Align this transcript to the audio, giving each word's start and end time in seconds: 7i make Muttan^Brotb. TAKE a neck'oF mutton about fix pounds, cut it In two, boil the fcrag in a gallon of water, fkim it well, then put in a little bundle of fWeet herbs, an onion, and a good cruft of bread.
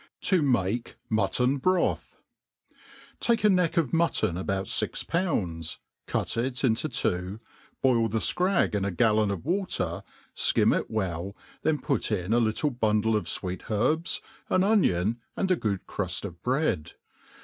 7i 0.19 0.41
make 0.43 0.95
Muttan^Brotb. 1.11 2.15
TAKE 3.19 3.43
a 3.43 3.49
neck'oF 3.51 3.93
mutton 3.93 4.35
about 4.35 4.67
fix 4.67 5.03
pounds, 5.03 5.77
cut 6.07 6.37
it 6.37 6.63
In 6.63 6.73
two, 6.73 7.39
boil 7.83 8.07
the 8.09 8.17
fcrag 8.17 8.73
in 8.73 8.83
a 8.83 8.89
gallon 8.89 9.29
of 9.29 9.45
water, 9.45 10.01
fkim 10.35 10.75
it 10.75 10.89
well, 10.89 11.35
then 11.61 11.77
put 11.77 12.11
in 12.11 12.33
a 12.33 12.39
little 12.39 12.71
bundle 12.71 13.15
of 13.15 13.25
fWeet 13.25 13.69
herbs, 13.69 14.23
an 14.49 14.63
onion, 14.63 15.19
and 15.37 15.51
a 15.51 15.55
good 15.55 15.85
cruft 15.85 16.25
of 16.25 16.41
bread. 16.41 16.93